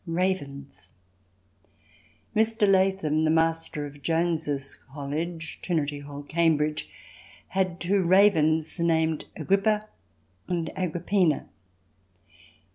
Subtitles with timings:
[0.07, 0.93] Ravens
[2.35, 2.67] Mr.
[2.67, 6.89] Latham, the Master of Jones's College, Trinity Hall, Cambridge,
[7.49, 9.87] has two ravens named Agrippa
[10.47, 11.47] and Agrippina.